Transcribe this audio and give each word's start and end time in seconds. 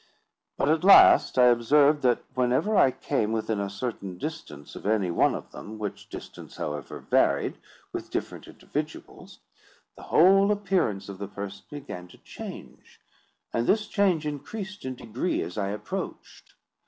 But 0.57 0.67
at 0.69 0.83
last 0.83 1.37
I 1.37 1.45
observed, 1.49 2.01
that 2.01 2.23
whenever 2.33 2.75
I 2.75 2.89
came 2.89 3.31
within 3.31 3.59
a 3.59 3.69
certain 3.69 4.17
distance 4.17 4.75
of 4.75 4.87
any 4.87 5.11
one 5.11 5.35
of 5.35 5.51
them, 5.51 5.77
which 5.77 6.09
distance, 6.09 6.55
however, 6.55 6.97
varied 7.01 7.59
with 7.93 8.09
different 8.09 8.47
individuals, 8.47 9.41
the 9.95 10.01
whole 10.09 10.51
appearance 10.51 11.07
of 11.07 11.19
the 11.19 11.27
person 11.27 11.65
began 11.69 12.07
to 12.07 12.17
change; 12.17 12.99
and 13.53 13.67
this 13.67 13.85
change 13.87 14.25
increased 14.25 14.85
in 14.85 14.95
degree 14.95 15.43
as 15.43 15.55
I 15.55 15.67
approached. 15.69 16.55